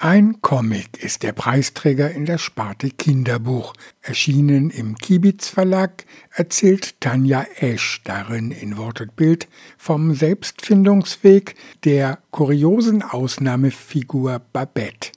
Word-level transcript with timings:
Ein 0.00 0.40
Comic 0.42 1.02
ist 1.02 1.24
der 1.24 1.32
Preisträger 1.32 2.08
in 2.12 2.24
der 2.24 2.38
Sparte 2.38 2.88
Kinderbuch. 2.88 3.74
Erschienen 4.00 4.70
im 4.70 4.94
Kibitz 4.94 5.48
Verlag 5.48 6.04
erzählt 6.30 7.00
Tanja 7.00 7.44
Esch 7.56 8.00
darin 8.04 8.52
in 8.52 8.76
Wort 8.76 9.00
und 9.00 9.16
Bild 9.16 9.48
vom 9.76 10.14
Selbstfindungsweg 10.14 11.56
der 11.82 12.20
kuriosen 12.30 13.02
Ausnahmefigur 13.02 14.40
Babette. 14.52 15.10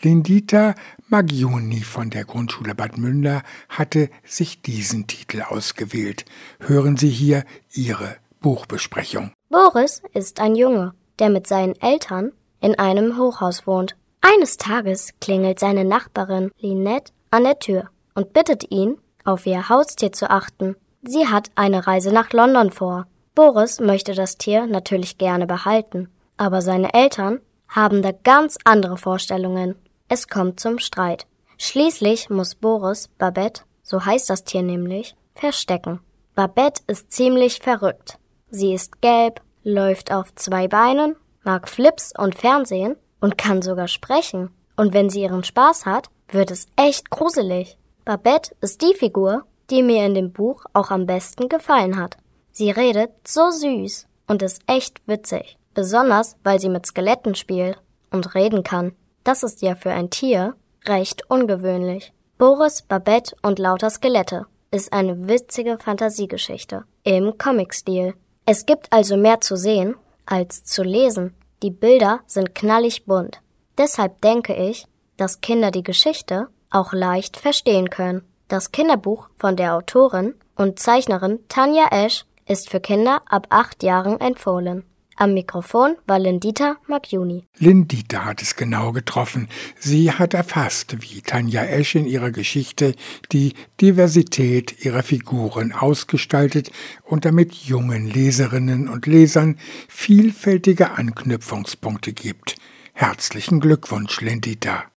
Lindita 0.00 0.76
Magioni 1.08 1.82
von 1.82 2.08
der 2.08 2.24
Grundschule 2.24 2.74
Bad 2.74 2.96
Münder 2.96 3.42
hatte 3.68 4.08
sich 4.24 4.62
diesen 4.62 5.06
Titel 5.06 5.42
ausgewählt. 5.42 6.24
Hören 6.58 6.96
Sie 6.96 7.10
hier 7.10 7.44
ihre 7.70 8.16
Buchbesprechung. 8.40 9.32
Boris 9.50 10.00
ist 10.14 10.40
ein 10.40 10.54
Junge, 10.54 10.94
der 11.18 11.28
mit 11.28 11.46
seinen 11.46 11.78
Eltern 11.82 12.32
in 12.62 12.78
einem 12.78 13.18
Hochhaus 13.18 13.66
wohnt. 13.66 13.94
Eines 14.24 14.56
Tages 14.56 15.12
klingelt 15.20 15.58
seine 15.58 15.84
Nachbarin 15.84 16.52
Linette 16.58 17.12
an 17.32 17.42
der 17.42 17.58
Tür 17.58 17.90
und 18.14 18.32
bittet 18.32 18.70
ihn, 18.70 18.98
auf 19.24 19.46
ihr 19.46 19.68
Haustier 19.68 20.12
zu 20.12 20.30
achten. 20.30 20.76
Sie 21.02 21.26
hat 21.26 21.50
eine 21.56 21.86
Reise 21.88 22.12
nach 22.12 22.32
London 22.32 22.70
vor. 22.70 23.06
Boris 23.34 23.80
möchte 23.80 24.14
das 24.14 24.38
Tier 24.38 24.66
natürlich 24.66 25.18
gerne 25.18 25.46
behalten, 25.46 26.08
aber 26.36 26.62
seine 26.62 26.94
Eltern 26.94 27.40
haben 27.68 28.00
da 28.00 28.12
ganz 28.12 28.58
andere 28.64 28.96
Vorstellungen. 28.96 29.74
Es 30.08 30.28
kommt 30.28 30.60
zum 30.60 30.78
Streit. 30.78 31.26
Schließlich 31.58 32.30
muss 32.30 32.54
Boris 32.54 33.08
Babette, 33.18 33.62
so 33.82 34.04
heißt 34.04 34.30
das 34.30 34.44
Tier 34.44 34.62
nämlich, 34.62 35.16
verstecken. 35.34 36.00
Babette 36.36 36.82
ist 36.86 37.10
ziemlich 37.10 37.58
verrückt. 37.58 38.18
Sie 38.50 38.72
ist 38.72 39.00
gelb, 39.02 39.40
läuft 39.64 40.12
auf 40.12 40.32
zwei 40.36 40.68
Beinen, 40.68 41.16
mag 41.42 41.68
Flips 41.68 42.12
und 42.16 42.36
Fernsehen 42.36 42.96
und 43.22 43.38
kann 43.38 43.62
sogar 43.62 43.88
sprechen. 43.88 44.50
Und 44.76 44.92
wenn 44.92 45.08
sie 45.08 45.22
ihren 45.22 45.44
Spaß 45.44 45.86
hat, 45.86 46.10
wird 46.28 46.50
es 46.50 46.66
echt 46.76 47.08
gruselig. 47.08 47.78
Babette 48.04 48.54
ist 48.60 48.82
die 48.82 48.94
Figur, 48.94 49.44
die 49.70 49.82
mir 49.82 50.04
in 50.04 50.14
dem 50.14 50.32
Buch 50.32 50.64
auch 50.74 50.90
am 50.90 51.06
besten 51.06 51.48
gefallen 51.48 51.98
hat. 51.98 52.18
Sie 52.50 52.70
redet 52.70 53.10
so 53.26 53.50
süß 53.50 54.06
und 54.26 54.42
ist 54.42 54.60
echt 54.66 55.00
witzig. 55.06 55.56
Besonders, 55.72 56.36
weil 56.42 56.60
sie 56.60 56.68
mit 56.68 56.84
Skeletten 56.84 57.34
spielt 57.34 57.80
und 58.10 58.34
reden 58.34 58.62
kann. 58.62 58.92
Das 59.24 59.42
ist 59.42 59.62
ja 59.62 59.74
für 59.74 59.92
ein 59.92 60.10
Tier 60.10 60.54
recht 60.84 61.30
ungewöhnlich. 61.30 62.12
Boris, 62.38 62.82
Babette 62.82 63.36
und 63.42 63.58
lauter 63.58 63.88
Skelette 63.88 64.46
ist 64.70 64.92
eine 64.92 65.28
witzige 65.28 65.78
Fantasiegeschichte 65.78 66.84
im 67.04 67.38
Comic-Stil. 67.38 68.14
Es 68.46 68.66
gibt 68.66 68.92
also 68.92 69.16
mehr 69.16 69.40
zu 69.40 69.56
sehen 69.56 69.94
als 70.26 70.64
zu 70.64 70.82
lesen. 70.82 71.34
Die 71.62 71.70
Bilder 71.70 72.20
sind 72.26 72.54
knallig 72.56 73.06
bunt. 73.06 73.40
Deshalb 73.78 74.20
denke 74.20 74.54
ich, 74.54 74.86
dass 75.16 75.40
Kinder 75.40 75.70
die 75.70 75.84
Geschichte 75.84 76.48
auch 76.70 76.92
leicht 76.92 77.36
verstehen 77.36 77.88
können. 77.88 78.22
Das 78.48 78.72
Kinderbuch 78.72 79.28
von 79.36 79.56
der 79.56 79.76
Autorin 79.76 80.34
und 80.56 80.80
Zeichnerin 80.80 81.38
Tanja 81.48 81.86
Esch 81.90 82.24
ist 82.48 82.68
für 82.68 82.80
Kinder 82.80 83.22
ab 83.26 83.46
acht 83.50 83.82
Jahren 83.84 84.20
empfohlen. 84.20 84.84
Am 85.16 85.34
Mikrofon 85.34 85.96
war 86.06 86.18
Lindita 86.18 86.76
Magjuni. 86.86 87.44
Lindita 87.58 88.24
hat 88.24 88.42
es 88.42 88.56
genau 88.56 88.92
getroffen. 88.92 89.48
Sie 89.78 90.10
hat 90.10 90.34
erfasst, 90.34 90.96
wie 91.00 91.20
Tanja 91.20 91.64
Esch 91.64 91.94
in 91.94 92.06
ihrer 92.06 92.30
Geschichte 92.30 92.94
die 93.30 93.54
Diversität 93.80 94.84
ihrer 94.84 95.02
Figuren 95.02 95.72
ausgestaltet 95.72 96.70
und 97.04 97.24
damit 97.24 97.54
jungen 97.54 98.06
Leserinnen 98.06 98.88
und 98.88 99.06
Lesern 99.06 99.58
vielfältige 99.88 100.92
Anknüpfungspunkte 100.92 102.12
gibt. 102.12 102.56
Herzlichen 102.94 103.60
Glückwunsch, 103.60 104.20
Lindita. 104.20 104.84